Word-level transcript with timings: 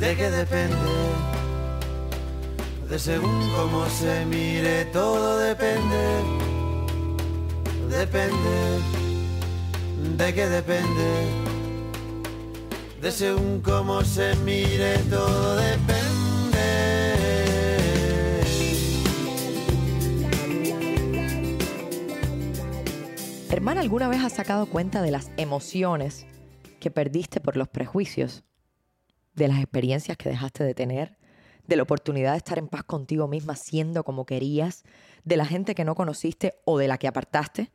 de 0.00 0.16
qué 0.16 0.30
depende. 0.30 0.76
De 2.88 2.98
según 2.98 3.50
cómo 3.56 3.86
se 3.88 4.24
mire, 4.26 4.84
todo 4.86 5.38
depende, 5.38 6.22
depende, 7.90 8.80
de 10.16 10.34
qué 10.34 10.48
depende. 10.48 11.46
De 13.00 13.10
según 13.10 13.60
cómo 13.60 14.02
se 14.02 14.34
mire, 14.36 14.98
todo 15.10 15.56
depende. 15.56 16.06
Hermana, 23.50 23.80
¿alguna 23.80 24.08
vez 24.08 24.22
has 24.22 24.32
sacado 24.34 24.66
cuenta 24.66 25.02
de 25.02 25.10
las 25.10 25.30
emociones 25.36 26.26
que 26.78 26.90
perdiste 26.90 27.40
por 27.40 27.56
los 27.56 27.68
prejuicios? 27.68 28.45
De 29.36 29.46
las 29.46 29.58
experiencias 29.58 30.16
que 30.16 30.28
dejaste 30.28 30.64
de 30.64 30.74
tener, 30.74 31.16
de 31.66 31.76
la 31.76 31.84
oportunidad 31.84 32.32
de 32.32 32.38
estar 32.38 32.58
en 32.58 32.68
paz 32.68 32.82
contigo 32.82 33.28
misma 33.28 33.54
siendo 33.54 34.02
como 34.02 34.26
querías, 34.26 34.84
de 35.24 35.36
la 35.36 35.46
gente 35.46 35.74
que 35.74 35.84
no 35.84 35.94
conociste 35.94 36.54
o 36.64 36.78
de 36.78 36.88
la 36.88 36.98
que 36.98 37.06
apartaste. 37.06 37.70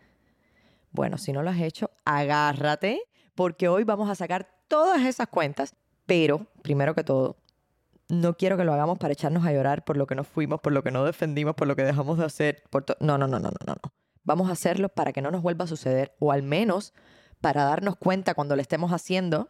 Bueno, 0.91 1.17
si 1.17 1.31
no 1.31 1.43
lo 1.43 1.49
has 1.49 1.59
hecho, 1.61 1.91
agárrate, 2.03 3.01
porque 3.35 3.69
hoy 3.69 3.85
vamos 3.85 4.09
a 4.09 4.15
sacar 4.15 4.49
todas 4.67 5.01
esas 5.05 5.27
cuentas, 5.27 5.75
pero 6.05 6.47
primero 6.61 6.95
que 6.95 7.03
todo, 7.03 7.37
no 8.11 8.35
quiero 8.35 8.57
que 8.57 8.65
lo 8.65 8.73
hagamos 8.73 8.99
para 8.99 9.13
echarnos 9.13 9.45
a 9.45 9.53
llorar 9.53 9.83
por 9.85 9.97
lo 9.97 10.05
que 10.05 10.15
nos 10.15 10.27
fuimos, 10.27 10.59
por 10.59 10.73
lo 10.73 10.83
que 10.83 10.91
no 10.91 11.05
defendimos, 11.05 11.55
por 11.55 11.67
lo 11.67 11.75
que 11.75 11.83
dejamos 11.83 12.17
de 12.17 12.25
hacer. 12.25 12.63
Por 12.69 12.85
no, 12.99 13.17
no, 13.17 13.27
no, 13.27 13.39
no, 13.39 13.49
no, 13.49 13.65
no. 13.65 13.93
Vamos 14.23 14.49
a 14.49 14.53
hacerlo 14.53 14.89
para 14.89 15.13
que 15.13 15.21
no 15.21 15.31
nos 15.31 15.41
vuelva 15.41 15.65
a 15.65 15.67
suceder, 15.67 16.13
o 16.19 16.31
al 16.31 16.43
menos 16.43 16.93
para 17.39 17.63
darnos 17.63 17.95
cuenta 17.95 18.33
cuando 18.35 18.55
lo 18.55 18.61
estemos 18.61 18.91
haciendo 18.91 19.49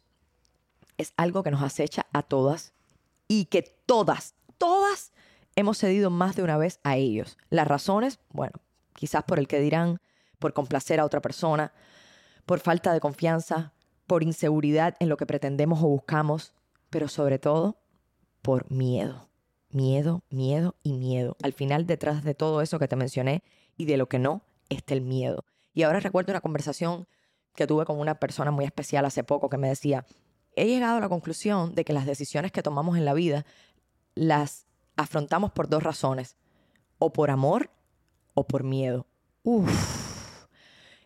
es 0.98 1.14
algo 1.16 1.44
que 1.44 1.52
nos 1.52 1.62
acecha 1.62 2.08
a 2.12 2.24
todas 2.24 2.74
y 3.28 3.46
que 3.46 3.64
todas, 3.86 4.36
todas 4.58 5.12
hemos 5.56 5.78
cedido 5.78 6.10
más 6.10 6.36
de 6.36 6.44
una 6.44 6.58
vez 6.58 6.80
a 6.84 6.98
ellos. 6.98 7.38
Las 7.50 7.68
razones, 7.68 8.20
bueno, 8.30 8.54
quizás 8.96 9.24
por 9.24 9.40
el 9.40 9.48
que 9.48 9.60
dirán, 9.60 10.00
por 10.40 10.54
complacer 10.54 11.00
a 11.00 11.06
otra 11.06 11.22
persona, 11.22 11.74
por 12.46 12.60
falta 12.60 12.94
de 12.94 13.00
confianza, 13.00 13.74
por 14.06 14.24
inseguridad 14.24 14.96
en 15.00 15.10
lo 15.10 15.18
que 15.18 15.26
pretendemos 15.26 15.80
o 15.80 15.88
buscamos, 15.88 16.54
pero 16.90 17.08
sobre 17.08 17.40
todo 17.40 17.78
por 18.42 18.72
miedo. 18.72 19.28
Miedo, 19.70 20.24
miedo 20.30 20.76
y 20.82 20.94
miedo. 20.94 21.36
Al 21.44 21.54
final, 21.54 21.86
detrás 21.86 22.24
de 22.24 22.34
todo 22.34 22.62
eso 22.62 22.80
que 22.80 22.88
te 22.88 22.96
mencioné 22.96 23.44
y 23.76 23.86
de 23.86 23.98
lo 23.98 24.08
que 24.08 24.18
no, 24.18 24.44
está 24.70 24.94
el 24.94 25.02
miedo. 25.02 25.44
Y 25.74 25.84
ahora 25.84 26.00
recuerdo 26.00 26.32
una 26.32 26.42
conversación 26.42 27.08
que 27.54 27.68
tuve 27.68 27.86
con 27.86 28.00
una 28.00 28.16
persona 28.16 28.52
muy 28.52 28.64
especial 28.64 29.06
hace 29.06 29.24
poco 29.24 29.50
que 29.50 29.58
me 29.58 29.68
decía, 29.68 30.06
he 30.58 30.66
llegado 30.66 30.98
a 30.98 31.00
la 31.00 31.10
conclusión 31.10 31.74
de 31.76 31.86
que 31.86 31.94
las 31.94 32.06
decisiones 32.06 32.52
que 32.52 32.64
tomamos 32.64 32.98
en 32.98 33.06
la 33.06 33.14
vida 33.14 33.46
las 34.16 34.66
afrontamos 34.96 35.52
por 35.52 35.70
dos 35.70 35.84
razones, 35.84 36.36
o 37.00 37.14
por 37.14 37.30
amor 37.30 37.70
o 38.34 38.46
por 38.46 38.64
miedo. 38.64 39.06
Uf, 39.44 40.48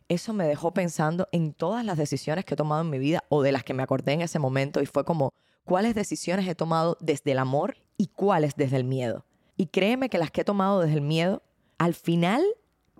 eso 0.08 0.34
me 0.34 0.46
dejó 0.46 0.74
pensando 0.74 1.28
en 1.32 1.54
todas 1.54 1.86
las 1.86 1.98
decisiones 1.98 2.46
que 2.46 2.54
he 2.54 2.58
tomado 2.58 2.82
en 2.82 2.90
mi 2.90 3.00
vida 3.00 3.24
o 3.30 3.42
de 3.44 3.52
las 3.52 3.64
que 3.64 3.74
me 3.74 3.84
acordé 3.84 4.14
en 4.14 4.22
ese 4.22 4.40
momento 4.40 4.82
y 4.82 4.86
fue 4.86 5.06
como, 5.06 5.34
¿cuáles 5.64 5.96
decisiones 5.96 6.48
he 6.48 6.56
tomado 6.56 6.98
desde 7.00 7.32
el 7.32 7.40
amor 7.40 7.78
y 7.98 8.08
cuáles 8.08 8.56
desde 8.56 8.78
el 8.78 8.84
miedo? 8.84 9.26
Y 9.58 9.68
créeme 9.68 10.10
que 10.10 10.18
las 10.18 10.32
que 10.32 10.42
he 10.42 10.46
tomado 10.46 10.82
desde 10.82 10.96
el 10.96 11.02
miedo, 11.02 11.44
al 11.78 11.94
final, 11.94 12.44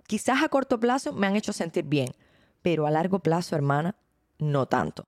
quizás 0.06 0.42
a 0.42 0.48
corto 0.48 0.78
plazo 0.78 1.12
me 1.12 1.26
han 1.26 1.36
hecho 1.36 1.52
sentir 1.52 1.84
bien, 1.84 2.12
pero 2.62 2.86
a 2.86 2.90
largo 2.90 3.18
plazo, 3.18 3.56
hermana, 3.56 3.96
no 4.38 4.66
tanto. 4.66 5.04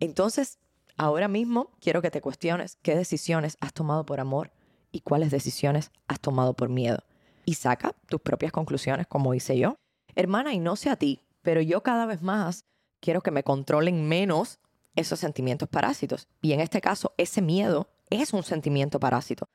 Entonces, 0.00 0.58
ahora 0.96 1.28
mismo 1.28 1.70
quiero 1.80 2.02
que 2.02 2.10
te 2.10 2.20
cuestiones 2.20 2.78
qué 2.82 2.96
decisiones 2.96 3.56
has 3.60 3.72
tomado 3.72 4.04
por 4.04 4.20
amor 4.20 4.52
y 4.92 5.00
cuáles 5.00 5.30
decisiones 5.30 5.90
has 6.08 6.20
tomado 6.20 6.54
por 6.54 6.68
miedo. 6.68 7.04
Y 7.44 7.54
saca 7.54 7.94
tus 8.08 8.20
propias 8.20 8.52
conclusiones 8.52 9.06
como 9.06 9.34
hice 9.34 9.58
yo. 9.58 9.76
Hermana, 10.14 10.54
y 10.54 10.60
no 10.60 10.76
sé 10.76 10.90
a 10.90 10.96
ti, 10.96 11.20
pero 11.42 11.60
yo 11.60 11.82
cada 11.82 12.06
vez 12.06 12.22
más 12.22 12.64
quiero 13.00 13.20
que 13.20 13.30
me 13.30 13.42
controlen 13.42 14.08
menos 14.08 14.60
esos 14.96 15.18
sentimientos 15.18 15.68
parásitos. 15.68 16.28
Y 16.40 16.52
en 16.52 16.60
este 16.60 16.80
caso, 16.80 17.14
ese 17.16 17.42
miedo 17.42 17.88
es 18.10 18.32
un 18.32 18.42
sentimiento 18.42 19.00
parásito, 19.00 19.46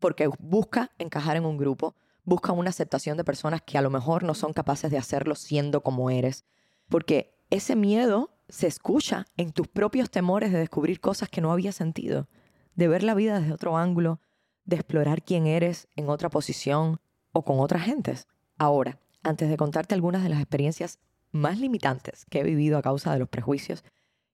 porque 0.00 0.28
busca 0.38 0.90
encajar 0.98 1.36
en 1.36 1.44
un 1.44 1.56
grupo, 1.56 1.94
busca 2.24 2.52
una 2.52 2.70
aceptación 2.70 3.16
de 3.16 3.24
personas 3.24 3.62
que 3.62 3.78
a 3.78 3.82
lo 3.82 3.90
mejor 3.90 4.22
no 4.22 4.34
son 4.34 4.52
capaces 4.52 4.90
de 4.90 4.98
hacerlo 4.98 5.34
siendo 5.34 5.82
como 5.82 6.10
eres, 6.10 6.44
porque 6.88 7.38
ese 7.50 7.76
miedo 7.76 8.35
se 8.48 8.66
escucha 8.66 9.26
en 9.36 9.52
tus 9.52 9.68
propios 9.68 10.10
temores 10.10 10.52
de 10.52 10.58
descubrir 10.58 11.00
cosas 11.00 11.28
que 11.28 11.40
no 11.40 11.52
había 11.52 11.72
sentido, 11.72 12.28
de 12.74 12.88
ver 12.88 13.02
la 13.02 13.14
vida 13.14 13.40
desde 13.40 13.52
otro 13.52 13.76
ángulo, 13.76 14.20
de 14.64 14.76
explorar 14.76 15.22
quién 15.22 15.46
eres 15.46 15.88
en 15.96 16.08
otra 16.08 16.28
posición 16.28 17.00
o 17.32 17.44
con 17.44 17.60
otras 17.60 17.82
gentes. 17.82 18.26
Ahora, 18.58 19.00
antes 19.22 19.48
de 19.48 19.56
contarte 19.56 19.94
algunas 19.94 20.22
de 20.22 20.28
las 20.28 20.40
experiencias 20.40 20.98
más 21.32 21.58
limitantes 21.58 22.24
que 22.26 22.40
he 22.40 22.44
vivido 22.44 22.78
a 22.78 22.82
causa 22.82 23.12
de 23.12 23.18
los 23.18 23.28
prejuicios, 23.28 23.84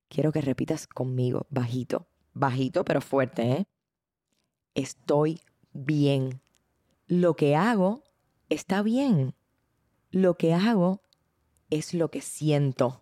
quiero 0.08 0.32
que 0.32 0.40
repitas 0.40 0.86
conmigo, 0.86 1.46
bajito, 1.50 2.06
bajito 2.34 2.84
pero 2.84 3.00
fuerte, 3.00 3.42
¿eh? 3.50 3.66
Estoy 4.74 5.40
bien. 5.72 6.40
Lo 7.06 7.34
que 7.34 7.56
hago 7.56 8.04
está 8.48 8.82
bien. 8.82 9.34
Lo 10.10 10.36
que 10.36 10.54
hago 10.54 11.02
es 11.70 11.94
lo 11.94 12.10
que 12.10 12.20
siento. 12.20 13.01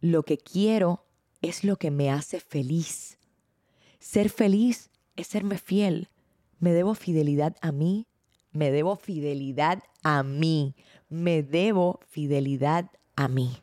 Lo 0.00 0.22
que 0.22 0.38
quiero 0.38 1.04
es 1.42 1.62
lo 1.62 1.76
que 1.76 1.90
me 1.90 2.10
hace 2.10 2.40
feliz. 2.40 3.18
Ser 3.98 4.30
feliz 4.30 4.90
es 5.16 5.26
serme 5.26 5.58
fiel. 5.58 6.08
Me 6.58 6.72
debo 6.72 6.94
fidelidad 6.94 7.56
a 7.60 7.70
mí. 7.70 8.06
Me 8.50 8.70
debo 8.70 8.96
fidelidad 8.96 9.82
a 10.02 10.22
mí. 10.22 10.74
Me 11.10 11.42
debo 11.42 12.00
fidelidad 12.08 12.90
a 13.14 13.28
mí. 13.28 13.58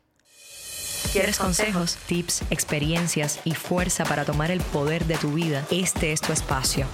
¿Quieres 1.12 1.38
consejos, 1.38 1.96
tips, 2.06 2.42
experiencias 2.50 3.40
y 3.44 3.54
fuerza 3.54 4.04
para 4.04 4.24
tomar 4.24 4.50
el 4.50 4.60
poder 4.60 5.06
de 5.06 5.16
tu 5.16 5.32
vida? 5.32 5.66
Este 5.70 6.12
es 6.12 6.20
tu 6.20 6.32
espacio. 6.32 6.86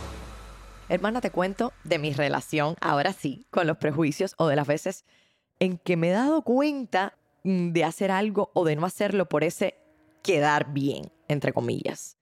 Hermana, 0.89 1.21
te 1.21 1.31
cuento 1.31 1.73
de 1.83 1.99
mi 1.99 2.13
relación, 2.13 2.77
ahora 2.81 3.13
sí, 3.13 3.47
con 3.51 3.67
los 3.67 3.77
prejuicios 3.77 4.35
o 4.39 4.47
de 4.47 4.57
las 4.57 4.67
veces 4.67 5.05
en 5.59 5.79
que 5.79 5.97
me 5.97 6.09
he 6.09 6.13
dado 6.13 6.43
cuenta 6.43 7.15
de 7.45 7.85
hacer 7.85 8.11
algo 8.11 8.51
o 8.55 8.65
de 8.65 8.77
no 8.77 8.87
hacerlo 8.87 9.29
por 9.29 9.45
ese 9.45 9.75
quedar 10.23 10.73
bien, 10.73 11.13
entre 11.29 11.53
comillas. 11.53 12.17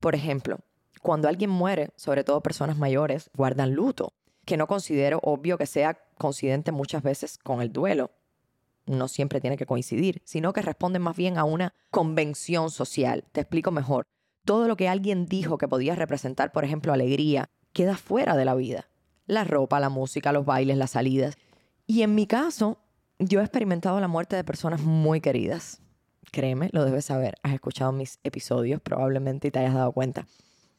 Por 0.00 0.14
ejemplo, 0.14 0.58
cuando 1.00 1.28
alguien 1.28 1.50
muere, 1.50 1.90
sobre 1.96 2.24
todo 2.24 2.42
personas 2.42 2.76
mayores, 2.76 3.30
guardan 3.34 3.72
luto, 3.72 4.12
que 4.44 4.56
no 4.56 4.66
considero 4.66 5.20
obvio 5.22 5.56
que 5.56 5.66
sea 5.66 5.98
coincidente 6.16 6.72
muchas 6.72 7.02
veces 7.02 7.38
con 7.38 7.62
el 7.62 7.72
duelo 7.72 8.10
no 8.88 9.08
siempre 9.08 9.40
tiene 9.40 9.56
que 9.56 9.66
coincidir, 9.66 10.22
sino 10.24 10.52
que 10.52 10.62
responden 10.62 11.02
más 11.02 11.16
bien 11.16 11.38
a 11.38 11.44
una 11.44 11.74
convención 11.90 12.70
social. 12.70 13.24
Te 13.32 13.40
explico 13.40 13.70
mejor. 13.70 14.06
Todo 14.44 14.66
lo 14.66 14.76
que 14.76 14.88
alguien 14.88 15.26
dijo 15.26 15.58
que 15.58 15.68
podía 15.68 15.94
representar, 15.94 16.52
por 16.52 16.64
ejemplo, 16.64 16.92
alegría, 16.92 17.50
queda 17.72 17.96
fuera 17.96 18.36
de 18.36 18.44
la 18.44 18.54
vida. 18.54 18.88
La 19.26 19.44
ropa, 19.44 19.78
la 19.78 19.90
música, 19.90 20.32
los 20.32 20.46
bailes, 20.46 20.78
las 20.78 20.92
salidas. 20.92 21.36
Y 21.86 22.02
en 22.02 22.14
mi 22.14 22.26
caso, 22.26 22.78
yo 23.18 23.40
he 23.40 23.42
experimentado 23.42 24.00
la 24.00 24.08
muerte 24.08 24.36
de 24.36 24.44
personas 24.44 24.80
muy 24.80 25.20
queridas. 25.20 25.80
Créeme, 26.30 26.70
lo 26.72 26.84
debes 26.84 27.06
saber. 27.06 27.36
Has 27.42 27.54
escuchado 27.54 27.92
mis 27.92 28.18
episodios 28.22 28.80
probablemente 28.80 29.48
y 29.48 29.50
te 29.50 29.58
hayas 29.58 29.74
dado 29.74 29.92
cuenta. 29.92 30.26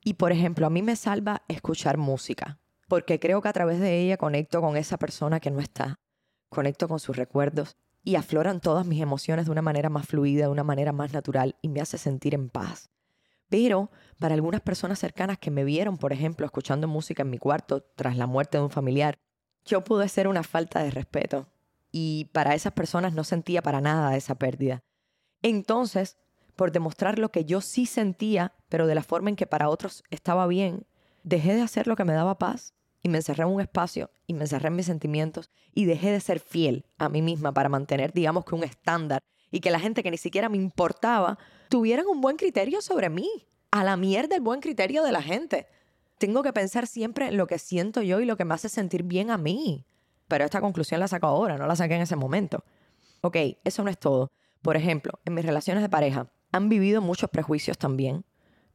Y 0.03 0.13
por 0.13 0.31
ejemplo, 0.31 0.65
a 0.65 0.69
mí 0.69 0.81
me 0.81 0.95
salva 0.95 1.43
escuchar 1.47 1.97
música, 1.97 2.59
porque 2.87 3.19
creo 3.19 3.41
que 3.41 3.49
a 3.49 3.53
través 3.53 3.79
de 3.79 3.99
ella 3.99 4.17
conecto 4.17 4.61
con 4.61 4.77
esa 4.77 4.97
persona 4.97 5.39
que 5.39 5.51
no 5.51 5.59
está, 5.59 5.99
conecto 6.49 6.87
con 6.87 6.99
sus 6.99 7.17
recuerdos 7.17 7.77
y 8.03 8.15
afloran 8.15 8.61
todas 8.61 8.85
mis 8.85 9.01
emociones 9.01 9.45
de 9.45 9.51
una 9.51 9.61
manera 9.61 9.89
más 9.89 10.07
fluida, 10.07 10.45
de 10.45 10.51
una 10.51 10.63
manera 10.63 10.93
más 10.93 11.11
natural 11.11 11.57
y 11.61 11.67
me 11.67 11.81
hace 11.81 11.97
sentir 11.97 12.33
en 12.33 12.49
paz. 12.49 12.89
Pero 13.49 13.91
para 14.19 14.35
algunas 14.35 14.61
personas 14.61 14.99
cercanas 14.99 15.37
que 15.37 15.51
me 15.51 15.63
vieron, 15.63 15.97
por 15.97 16.13
ejemplo, 16.13 16.45
escuchando 16.45 16.87
música 16.87 17.23
en 17.23 17.31
mi 17.31 17.39
cuarto 17.39 17.81
tras 17.95 18.15
la 18.15 18.27
muerte 18.27 18.57
de 18.57 18.63
un 18.63 18.69
familiar, 18.69 19.17
yo 19.65 19.83
pude 19.83 20.07
ser 20.07 20.27
una 20.27 20.43
falta 20.43 20.81
de 20.83 20.91
respeto. 20.91 21.47
Y 21.91 22.25
para 22.33 22.55
esas 22.55 22.73
personas 22.73 23.13
no 23.13 23.23
sentía 23.23 23.61
para 23.61 23.81
nada 23.81 24.15
esa 24.15 24.35
pérdida. 24.35 24.83
Entonces, 25.41 26.17
por 26.55 26.71
demostrar 26.71 27.19
lo 27.19 27.31
que 27.31 27.45
yo 27.45 27.61
sí 27.61 27.85
sentía, 27.85 28.53
pero 28.67 28.85
de 28.85 28.95
la 28.95 29.03
forma 29.03 29.29
en 29.29 29.35
que 29.35 29.47
para 29.47 29.69
otros 29.69 30.03
estaba 30.09 30.45
bien, 30.47 30.85
dejé 31.23 31.55
de 31.55 31.61
hacer 31.61 31.87
lo 31.87 31.95
que 31.95 32.05
me 32.05 32.13
daba 32.13 32.37
paz 32.37 32.73
y 33.01 33.09
me 33.09 33.17
encerré 33.17 33.43
en 33.43 33.49
un 33.49 33.61
espacio 33.61 34.11
y 34.27 34.33
me 34.33 34.41
encerré 34.41 34.67
en 34.67 34.75
mis 34.75 34.85
sentimientos 34.85 35.49
y 35.73 35.85
dejé 35.85 36.11
de 36.11 36.19
ser 36.19 36.39
fiel 36.39 36.85
a 36.97 37.09
mí 37.09 37.21
misma 37.21 37.53
para 37.53 37.69
mantener, 37.69 38.13
digamos 38.13 38.45
que 38.45 38.55
un 38.55 38.63
estándar 38.63 39.21
y 39.51 39.61
que 39.61 39.71
la 39.71 39.79
gente 39.79 40.03
que 40.03 40.11
ni 40.11 40.17
siquiera 40.17 40.49
me 40.49 40.57
importaba 40.57 41.37
tuvieran 41.69 42.07
un 42.07 42.21
buen 42.21 42.37
criterio 42.37 42.81
sobre 42.81 43.09
mí. 43.09 43.29
A 43.71 43.83
la 43.83 43.97
mierda 43.97 44.35
el 44.35 44.41
buen 44.41 44.61
criterio 44.61 45.03
de 45.03 45.11
la 45.11 45.21
gente. 45.21 45.67
Tengo 46.17 46.43
que 46.43 46.53
pensar 46.53 46.87
siempre 46.87 47.27
en 47.27 47.37
lo 47.37 47.47
que 47.47 47.59
siento 47.59 48.01
yo 48.01 48.19
y 48.19 48.25
lo 48.25 48.35
que 48.35 48.45
me 48.45 48.55
hace 48.55 48.67
sentir 48.67 49.03
bien 49.03 49.31
a 49.31 49.37
mí. 49.37 49.85
Pero 50.29 50.45
esta 50.45 50.61
conclusión 50.61 51.01
la 51.01 51.09
saco 51.09 51.27
ahora, 51.27 51.57
no 51.57 51.67
la 51.67 51.75
saqué 51.75 51.95
en 51.95 52.01
ese 52.01 52.15
momento. 52.15 52.63
Ok, 53.19 53.35
eso 53.65 53.83
no 53.83 53.89
es 53.89 53.99
todo. 53.99 54.31
Por 54.61 54.77
ejemplo, 54.77 55.19
en 55.25 55.33
mis 55.33 55.45
relaciones 55.45 55.83
de 55.83 55.89
pareja 55.89 56.27
han 56.53 56.69
vivido 56.69 57.01
muchos 57.01 57.29
prejuicios 57.29 57.77
también. 57.77 58.23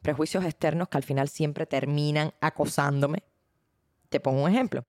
Prejuicios 0.03 0.45
externos 0.45 0.89
que 0.89 0.99
al 0.99 1.03
final 1.03 1.31
siempre 1.31 1.65
terminan 1.65 2.35
acosándome 2.43 3.23
te 4.15 4.21
pongo 4.21 4.45
un 4.45 4.51
ejemplo. 4.51 4.87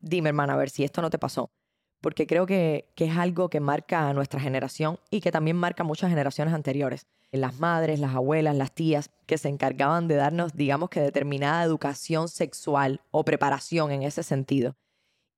Dime, 0.00 0.30
hermana, 0.30 0.54
a 0.54 0.56
ver 0.56 0.70
si 0.70 0.82
esto 0.82 1.00
no 1.00 1.08
te 1.08 1.20
pasó. 1.20 1.52
Porque 2.00 2.26
creo 2.26 2.46
que, 2.46 2.92
que 2.96 3.04
es 3.04 3.16
algo 3.16 3.48
que 3.48 3.60
marca 3.60 4.08
a 4.08 4.12
nuestra 4.12 4.40
generación 4.40 4.98
y 5.08 5.20
que 5.20 5.30
también 5.30 5.56
marca 5.56 5.84
muchas 5.84 6.10
generaciones 6.10 6.52
anteriores. 6.52 7.06
Las 7.30 7.60
madres, 7.60 8.00
las 8.00 8.16
abuelas, 8.16 8.56
las 8.56 8.72
tías, 8.72 9.12
que 9.26 9.38
se 9.38 9.48
encargaban 9.48 10.08
de 10.08 10.16
darnos, 10.16 10.54
digamos 10.54 10.90
que 10.90 11.00
determinada 11.00 11.62
educación 11.62 12.28
sexual 12.28 13.02
o 13.12 13.24
preparación 13.24 13.92
en 13.92 14.02
ese 14.02 14.24
sentido. 14.24 14.74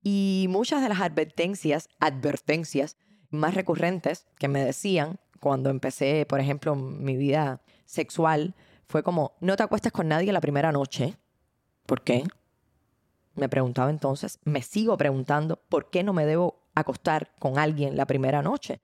Y 0.02 0.46
muchas 0.48 0.82
de 0.82 0.88
las 0.88 1.00
advertencias, 1.00 1.88
advertencias 2.00 2.96
más 3.30 3.54
recurrentes 3.54 4.26
que 4.38 4.48
me 4.48 4.64
decían 4.64 5.18
cuando 5.40 5.70
empecé, 5.70 6.26
por 6.26 6.40
ejemplo, 6.40 6.74
mi 6.74 7.16
vida 7.16 7.62
sexual, 7.84 8.54
fue 8.86 9.02
como, 9.02 9.36
no 9.40 9.56
te 9.56 9.62
acuestes 9.62 9.92
con 9.92 10.08
nadie 10.08 10.32
la 10.32 10.40
primera 10.40 10.72
noche. 10.72 11.16
¿Por 11.86 12.02
qué? 12.02 12.24
Me 13.34 13.48
preguntaba 13.48 13.90
entonces, 13.90 14.40
me 14.44 14.62
sigo 14.62 14.96
preguntando, 14.96 15.56
¿por 15.68 15.90
qué 15.90 16.02
no 16.02 16.12
me 16.12 16.26
debo 16.26 16.66
acostar 16.74 17.32
con 17.38 17.58
alguien 17.58 17.96
la 17.96 18.06
primera 18.06 18.42
noche? 18.42 18.80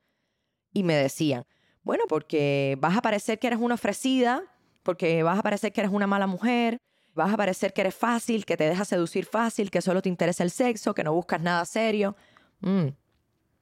Y 0.73 0.83
me 0.83 0.95
decían, 0.95 1.45
bueno, 1.83 2.05
porque 2.07 2.77
vas 2.79 2.97
a 2.97 3.01
parecer 3.01 3.39
que 3.39 3.47
eres 3.47 3.59
una 3.59 3.75
ofrecida, 3.75 4.43
porque 4.83 5.23
vas 5.23 5.39
a 5.39 5.43
parecer 5.43 5.73
que 5.73 5.81
eres 5.81 5.91
una 5.91 6.07
mala 6.07 6.27
mujer, 6.27 6.77
vas 7.15 7.33
a 7.33 7.37
parecer 7.37 7.73
que 7.73 7.81
eres 7.81 7.95
fácil, 7.95 8.45
que 8.45 8.57
te 8.57 8.65
dejas 8.65 8.87
seducir 8.87 9.25
fácil, 9.25 9.71
que 9.71 9.81
solo 9.81 10.01
te 10.01 10.09
interesa 10.09 10.43
el 10.43 10.51
sexo, 10.51 10.93
que 10.93 11.03
no 11.03 11.13
buscas 11.13 11.41
nada 11.41 11.65
serio. 11.65 12.15
Mm, 12.59 12.87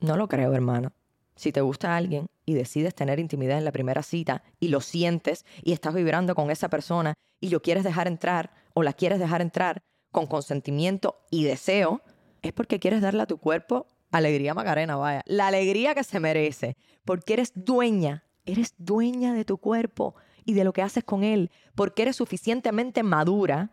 no 0.01 0.17
lo 0.17 0.27
creo, 0.27 0.53
hermano. 0.53 0.91
Si 1.35 1.51
te 1.51 1.61
gusta 1.61 1.95
alguien 1.95 2.27
y 2.45 2.53
decides 2.53 2.93
tener 2.93 3.19
intimidad 3.19 3.57
en 3.57 3.65
la 3.65 3.71
primera 3.71 4.03
cita 4.03 4.43
y 4.59 4.67
lo 4.67 4.81
sientes 4.81 5.45
y 5.61 5.71
estás 5.71 5.93
vibrando 5.93 6.35
con 6.35 6.51
esa 6.51 6.69
persona 6.69 7.13
y 7.39 7.49
lo 7.49 7.61
quieres 7.61 7.83
dejar 7.83 8.07
entrar 8.07 8.51
o 8.73 8.83
la 8.83 8.93
quieres 8.93 9.19
dejar 9.19 9.41
entrar, 9.41 9.81
con 10.11 10.27
consentimiento 10.27 11.25
y 11.31 11.43
deseo, 11.43 12.01
es 12.43 12.53
porque 12.53 12.79
quieres 12.79 13.01
darle 13.01 13.23
a 13.23 13.25
tu 13.25 13.39
cuerpo 13.39 13.87
alegría 14.11 14.53
Macarena, 14.53 14.95
vaya, 14.95 15.23
la 15.25 15.47
alegría 15.47 15.95
que 15.95 16.03
se 16.03 16.19
merece, 16.19 16.77
porque 17.03 17.33
eres 17.33 17.51
dueña, 17.55 18.23
eres 18.45 18.75
dueña 18.77 19.33
de 19.33 19.43
tu 19.43 19.57
cuerpo 19.57 20.15
y 20.45 20.53
de 20.53 20.63
lo 20.63 20.73
que 20.73 20.81
haces 20.81 21.03
con 21.03 21.23
él, 21.23 21.51
porque 21.75 22.03
eres 22.03 22.15
suficientemente 22.15 23.03
madura 23.03 23.71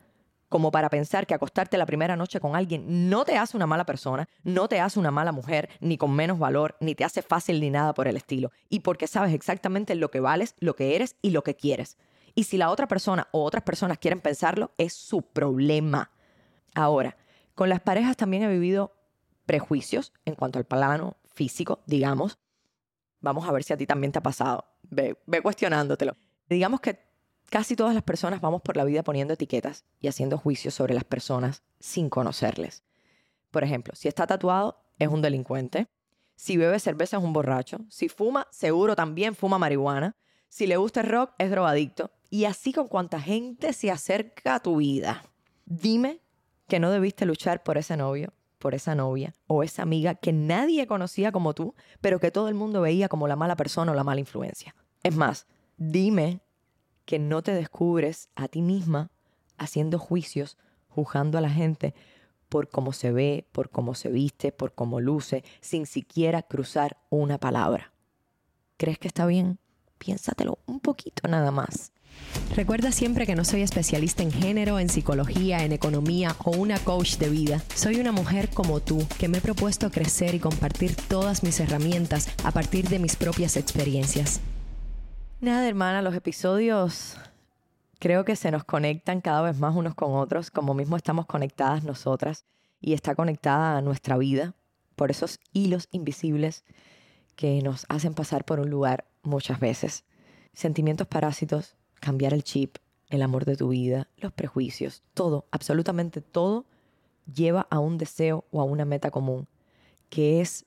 como 0.48 0.72
para 0.72 0.90
pensar 0.90 1.26
que 1.26 1.34
acostarte 1.34 1.78
la 1.78 1.86
primera 1.86 2.16
noche 2.16 2.40
con 2.40 2.56
alguien 2.56 3.08
no 3.08 3.24
te 3.24 3.38
hace 3.38 3.56
una 3.56 3.68
mala 3.68 3.86
persona, 3.86 4.28
no 4.42 4.68
te 4.68 4.80
hace 4.80 4.98
una 4.98 5.12
mala 5.12 5.30
mujer, 5.30 5.70
ni 5.80 5.96
con 5.96 6.10
menos 6.10 6.40
valor, 6.40 6.76
ni 6.80 6.96
te 6.96 7.04
hace 7.04 7.22
fácil 7.22 7.60
ni 7.60 7.70
nada 7.70 7.94
por 7.94 8.08
el 8.08 8.16
estilo, 8.16 8.50
y 8.68 8.80
porque 8.80 9.06
sabes 9.06 9.32
exactamente 9.32 9.94
lo 9.94 10.10
que 10.10 10.18
vales, 10.18 10.56
lo 10.58 10.74
que 10.74 10.96
eres 10.96 11.16
y 11.22 11.30
lo 11.30 11.44
que 11.44 11.54
quieres. 11.54 11.98
Y 12.34 12.44
si 12.44 12.56
la 12.56 12.70
otra 12.70 12.88
persona 12.88 13.28
o 13.30 13.44
otras 13.44 13.62
personas 13.62 13.98
quieren 13.98 14.20
pensarlo, 14.20 14.72
es 14.76 14.92
su 14.92 15.22
problema. 15.22 16.10
Ahora, 16.74 17.16
con 17.54 17.68
las 17.68 17.80
parejas 17.80 18.16
también 18.16 18.42
he 18.42 18.48
vivido 18.48 18.92
prejuicios 19.46 20.12
en 20.24 20.34
cuanto 20.34 20.58
al 20.58 20.64
plano 20.64 21.16
físico, 21.26 21.80
digamos. 21.86 22.38
Vamos 23.20 23.48
a 23.48 23.52
ver 23.52 23.62
si 23.62 23.72
a 23.72 23.76
ti 23.76 23.86
también 23.86 24.12
te 24.12 24.18
ha 24.18 24.22
pasado. 24.22 24.64
Ve, 24.82 25.16
cuestionándotelo. 25.42 26.16
Digamos 26.50 26.80
que 26.80 26.98
casi 27.48 27.76
todas 27.76 27.94
las 27.94 28.02
personas 28.02 28.40
vamos 28.40 28.60
por 28.60 28.76
la 28.76 28.84
vida 28.84 29.04
poniendo 29.04 29.34
etiquetas 29.34 29.84
y 30.00 30.08
haciendo 30.08 30.36
juicios 30.36 30.74
sobre 30.74 30.94
las 30.94 31.04
personas 31.04 31.62
sin 31.78 32.10
conocerles. 32.10 32.82
Por 33.52 33.62
ejemplo, 33.62 33.94
si 33.94 34.08
está 34.08 34.26
tatuado, 34.26 34.82
es 34.98 35.08
un 35.08 35.22
delincuente. 35.22 35.86
Si 36.34 36.56
bebe 36.56 36.80
cerveza, 36.80 37.18
es 37.18 37.22
un 37.22 37.32
borracho. 37.32 37.78
Si 37.88 38.08
fuma, 38.08 38.48
seguro 38.50 38.96
también 38.96 39.36
fuma 39.36 39.58
marihuana. 39.58 40.16
Si 40.48 40.66
le 40.66 40.76
gusta 40.76 41.02
el 41.02 41.08
rock, 41.08 41.32
es 41.38 41.50
drogadicto. 41.50 42.10
Y 42.30 42.46
así 42.46 42.72
con 42.72 42.88
cuanta 42.88 43.20
gente 43.20 43.72
se 43.72 43.90
acerca 43.92 44.56
a 44.56 44.60
tu 44.60 44.76
vida. 44.76 45.22
Dime 45.66 46.20
que 46.66 46.80
no 46.80 46.90
debiste 46.90 47.26
luchar 47.26 47.62
por 47.62 47.78
ese 47.78 47.96
novio, 47.96 48.32
por 48.58 48.74
esa 48.74 48.96
novia 48.96 49.34
o 49.46 49.62
esa 49.62 49.82
amiga 49.82 50.16
que 50.16 50.32
nadie 50.32 50.88
conocía 50.88 51.30
como 51.30 51.54
tú, 51.54 51.74
pero 52.00 52.18
que 52.18 52.32
todo 52.32 52.48
el 52.48 52.54
mundo 52.54 52.80
veía 52.80 53.08
como 53.08 53.28
la 53.28 53.36
mala 53.36 53.56
persona 53.56 53.92
o 53.92 53.94
la 53.94 54.04
mala 54.04 54.20
influencia. 54.20 54.74
Es 55.02 55.14
más, 55.14 55.46
dime 55.80 56.42
que 57.06 57.18
no 57.18 57.42
te 57.42 57.52
descubres 57.52 58.28
a 58.36 58.46
ti 58.46 58.62
misma 58.62 59.10
haciendo 59.56 59.98
juicios, 59.98 60.56
juzgando 60.88 61.38
a 61.38 61.40
la 61.40 61.50
gente 61.50 61.94
por 62.48 62.68
cómo 62.68 62.92
se 62.92 63.10
ve, 63.10 63.48
por 63.50 63.70
cómo 63.70 63.94
se 63.94 64.10
viste, 64.10 64.52
por 64.52 64.74
cómo 64.74 65.00
luce, 65.00 65.42
sin 65.60 65.86
siquiera 65.86 66.42
cruzar 66.42 66.98
una 67.08 67.38
palabra. 67.38 67.92
¿Crees 68.76 68.98
que 68.98 69.08
está 69.08 69.26
bien? 69.26 69.58
Piénsatelo 69.98 70.58
un 70.66 70.80
poquito 70.80 71.28
nada 71.28 71.50
más. 71.50 71.92
Recuerda 72.54 72.92
siempre 72.92 73.24
que 73.24 73.36
no 73.36 73.44
soy 73.44 73.62
especialista 73.62 74.22
en 74.22 74.32
género, 74.32 74.78
en 74.78 74.88
psicología, 74.88 75.64
en 75.64 75.72
economía 75.72 76.36
o 76.44 76.50
una 76.50 76.78
coach 76.78 77.16
de 77.16 77.30
vida. 77.30 77.62
Soy 77.74 78.00
una 78.00 78.12
mujer 78.12 78.50
como 78.50 78.80
tú 78.80 79.06
que 79.18 79.28
me 79.28 79.38
he 79.38 79.40
propuesto 79.40 79.90
crecer 79.90 80.34
y 80.34 80.40
compartir 80.40 80.94
todas 80.94 81.42
mis 81.42 81.60
herramientas 81.60 82.28
a 82.44 82.50
partir 82.50 82.88
de 82.88 82.98
mis 82.98 83.16
propias 83.16 83.56
experiencias. 83.56 84.40
Nada, 85.40 85.66
hermana, 85.66 86.02
los 86.02 86.14
episodios 86.14 87.16
creo 87.98 88.26
que 88.26 88.36
se 88.36 88.50
nos 88.50 88.62
conectan 88.62 89.22
cada 89.22 89.40
vez 89.40 89.58
más 89.58 89.74
unos 89.74 89.94
con 89.94 90.14
otros, 90.14 90.50
como 90.50 90.74
mismo 90.74 90.98
estamos 90.98 91.24
conectadas 91.24 91.82
nosotras 91.82 92.44
y 92.78 92.92
está 92.92 93.14
conectada 93.14 93.78
a 93.78 93.80
nuestra 93.80 94.18
vida 94.18 94.54
por 94.96 95.10
esos 95.10 95.40
hilos 95.54 95.88
invisibles 95.92 96.62
que 97.36 97.62
nos 97.62 97.86
hacen 97.88 98.12
pasar 98.12 98.44
por 98.44 98.60
un 98.60 98.68
lugar 98.68 99.06
muchas 99.22 99.60
veces. 99.60 100.04
Sentimientos 100.52 101.06
parásitos, 101.06 101.74
cambiar 102.00 102.34
el 102.34 102.44
chip, 102.44 102.76
el 103.08 103.22
amor 103.22 103.46
de 103.46 103.56
tu 103.56 103.70
vida, 103.70 104.08
los 104.18 104.32
prejuicios, 104.32 105.02
todo, 105.14 105.46
absolutamente 105.52 106.20
todo 106.20 106.66
lleva 107.34 107.66
a 107.70 107.78
un 107.78 107.96
deseo 107.96 108.44
o 108.50 108.60
a 108.60 108.64
una 108.64 108.84
meta 108.84 109.10
común, 109.10 109.48
que 110.10 110.42
es 110.42 110.66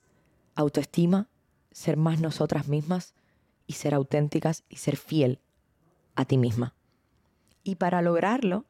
autoestima, 0.56 1.28
ser 1.72 1.96
más 1.96 2.20
nosotras 2.20 2.68
mismas 2.68 3.14
y 3.68 3.74
ser 3.74 3.94
auténticas 3.94 4.64
y 4.70 4.78
ser 4.78 4.98
fiel 4.98 5.40
a 6.16 6.26
ti 6.26 6.38
misma. 6.38 6.76
Y 7.64 7.76
para 7.76 8.02
lograrlo, 8.02 8.66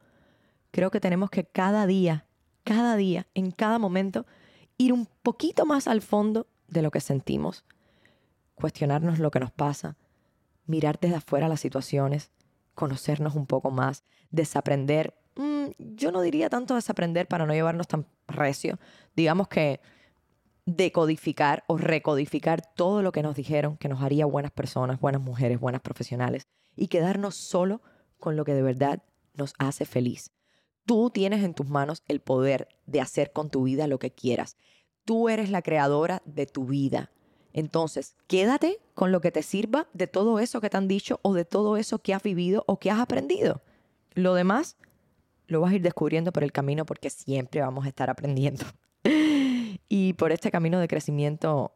creo 0.72 0.92
que 0.92 1.00
tenemos 1.00 1.30
que 1.30 1.46
cada 1.46 1.88
día, 1.88 2.26
cada 2.64 2.96
día, 2.96 3.28
en 3.34 3.52
cada 3.52 3.80
momento, 3.80 4.26
ir 4.78 4.94
un 4.94 5.08
poquito 5.24 5.66
más 5.66 5.88
al 5.88 6.02
fondo 6.02 6.48
de 6.68 6.82
lo 6.82 6.92
que 6.92 7.00
sentimos, 7.00 7.66
cuestionarnos 8.56 9.20
lo 9.20 9.32
que 9.32 9.40
nos 9.40 9.52
pasa, 9.52 9.98
mirar 10.66 11.00
desde 11.00 11.16
afuera 11.16 11.48
las 11.48 11.60
situaciones, 11.60 12.32
conocernos 12.76 13.36
un 13.36 13.46
poco 13.46 13.72
más, 13.72 14.04
desaprender. 14.32 15.14
Mm, 15.36 15.66
yo 15.78 16.12
no 16.12 16.22
diría 16.22 16.50
tanto 16.50 16.76
desaprender 16.76 17.28
para 17.28 17.46
no 17.46 17.54
llevarnos 17.54 17.88
tan 17.88 18.06
recio. 18.28 18.80
Digamos 19.16 19.48
que 19.48 19.82
decodificar 20.66 21.64
o 21.68 21.78
recodificar 21.78 22.62
todo 22.76 23.02
lo 23.02 23.12
que 23.12 23.24
nos 23.24 23.36
dijeron 23.36 23.78
que 23.78 23.90
nos 23.90 24.02
haría 24.02 24.26
buenas 24.26 24.52
personas, 24.52 25.00
buenas 25.00 25.22
mujeres, 25.22 25.60
buenas 25.60 25.82
profesionales 25.82 26.48
y 26.76 26.88
quedarnos 26.88 27.36
solo 27.36 27.82
con 28.20 28.36
lo 28.36 28.46
que 28.46 28.54
de 28.54 28.62
verdad 28.62 29.04
nos 29.34 29.54
hace 29.58 29.86
feliz. 29.86 30.32
Tú 30.86 31.10
tienes 31.10 31.44
en 31.44 31.54
tus 31.54 31.68
manos 31.68 32.04
el 32.08 32.20
poder 32.20 32.68
de 32.86 33.02
hacer 33.02 33.32
con 33.32 33.50
tu 33.50 33.64
vida 33.64 33.88
lo 33.88 34.00
que 34.00 34.12
quieras. 34.12 34.58
Tú 35.06 35.30
eres 35.30 35.50
la 35.50 35.62
creadora 35.62 36.22
de 36.26 36.46
tu 36.46 36.66
vida. 36.66 37.12
Entonces, 37.54 38.16
quédate 38.28 38.80
con 38.94 39.12
lo 39.12 39.22
que 39.22 39.32
te 39.32 39.44
sirva 39.44 39.88
de 39.94 40.08
todo 40.08 40.40
eso 40.40 40.60
que 40.60 40.70
te 40.70 40.78
han 40.78 40.88
dicho 40.88 41.20
o 41.22 41.34
de 41.34 41.46
todo 41.46 41.78
eso 41.78 42.00
que 42.00 42.14
has 42.14 42.24
vivido 42.24 42.64
o 42.68 42.80
que 42.80 42.90
has 42.90 43.00
aprendido. 43.00 43.62
Lo 44.14 44.34
demás 44.34 44.78
lo 45.48 45.62
vas 45.62 45.72
a 45.72 45.76
ir 45.76 45.82
descubriendo 45.82 46.32
por 46.32 46.44
el 46.44 46.52
camino 46.52 46.86
porque 46.86 47.10
siempre 47.10 47.62
vamos 47.62 47.86
a 47.86 47.90
estar 47.90 48.10
aprendiendo. 48.10 48.66
Y 49.90 50.14
por 50.14 50.32
este 50.32 50.52
camino 50.52 50.80
de 50.80 50.88
crecimiento 50.88 51.76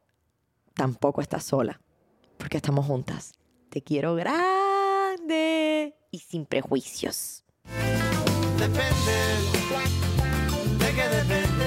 tampoco 0.74 1.22
estás 1.22 1.44
sola, 1.44 1.82
porque 2.38 2.58
estamos 2.58 2.86
juntas. 2.86 3.34
Te 3.70 3.82
quiero 3.82 4.16
grande 4.16 5.96
y 6.12 6.20
sin 6.20 6.46
prejuicios. 6.46 7.44
Depende, 8.58 9.18
de 10.80 10.94
qué 10.96 11.10
depende, 11.10 11.66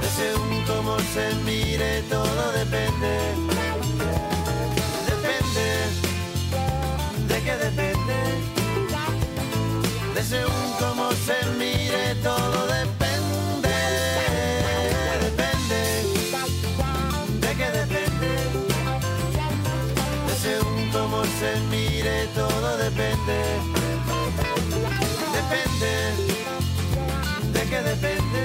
de 0.00 0.08
según 0.08 0.64
cómo 0.66 0.98
se 1.00 1.34
mire, 1.44 2.02
todo 2.02 2.52
depende. 2.52 3.18
Depende, 5.06 5.66
de 7.28 7.42
qué 7.42 7.56
depende, 7.56 8.14
de 10.14 10.22
según 10.22 10.72
cómo 10.78 11.03
se 21.44 21.60
mire, 21.70 22.26
todo 22.34 22.76
depende. 22.78 23.38
Depende, 25.38 25.92
de 27.52 27.62
qué 27.70 27.80
depende, 27.82 28.42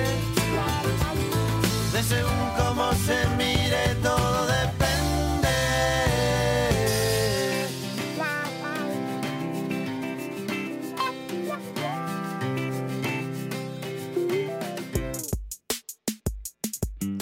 de 1.94 2.04
según 2.04 2.50
cómo 2.58 2.92
se 3.06 3.18
mire, 3.38 3.96
todo 4.04 4.48
depende. 4.48 5.56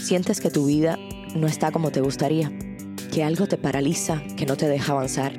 Sientes 0.02 0.40
que 0.42 0.50
tu 0.50 0.66
vida 0.66 0.98
no 1.36 1.48
está 1.48 1.72
como 1.72 1.92
te 1.92 2.02
gustaría, 2.02 2.52
que 3.14 3.24
algo 3.24 3.46
te 3.48 3.58
paraliza, 3.58 4.24
que 4.38 4.46
no 4.46 4.56
te 4.56 4.68
deja 4.68 4.94
avanzar. 4.94 5.34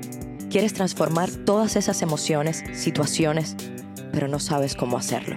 Quieres 0.51 0.73
transformar 0.73 1.31
todas 1.31 1.77
esas 1.77 2.01
emociones, 2.01 2.65
situaciones, 2.73 3.55
pero 4.13 4.29
no 4.29 4.39
sabes 4.39 4.75
cómo 4.75 4.97
hacerlo. 4.97 5.37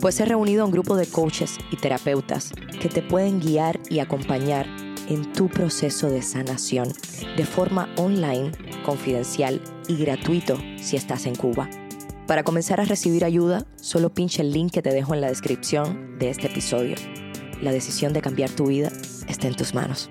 Pues 0.00 0.20
he 0.20 0.26
reunido 0.26 0.62
a 0.62 0.66
un 0.66 0.72
grupo 0.72 0.94
de 0.96 1.06
coaches 1.06 1.56
y 1.70 1.76
terapeutas 1.76 2.52
que 2.80 2.90
te 2.90 3.00
pueden 3.00 3.40
guiar 3.40 3.80
y 3.88 4.00
acompañar 4.00 4.66
en 5.08 5.32
tu 5.32 5.48
proceso 5.48 6.10
de 6.10 6.20
sanación 6.20 6.92
de 7.36 7.46
forma 7.46 7.88
online, 7.96 8.52
confidencial 8.84 9.62
y 9.88 9.96
gratuito 9.96 10.58
si 10.78 10.96
estás 10.96 11.24
en 11.24 11.34
Cuba. 11.34 11.70
Para 12.26 12.42
comenzar 12.42 12.80
a 12.80 12.84
recibir 12.84 13.24
ayuda, 13.24 13.64
solo 13.76 14.12
pincha 14.12 14.42
el 14.42 14.52
link 14.52 14.72
que 14.72 14.82
te 14.82 14.92
dejo 14.92 15.14
en 15.14 15.22
la 15.22 15.28
descripción 15.28 16.18
de 16.18 16.28
este 16.28 16.48
episodio. 16.48 16.96
La 17.62 17.72
decisión 17.72 18.12
de 18.12 18.20
cambiar 18.20 18.50
tu 18.50 18.66
vida 18.66 18.92
está 19.28 19.48
en 19.48 19.56
tus 19.56 19.72
manos. 19.72 20.10